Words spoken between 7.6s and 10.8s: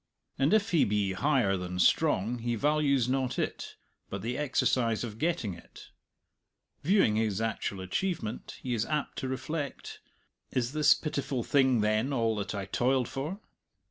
achievement, he is apt to reflect, "Is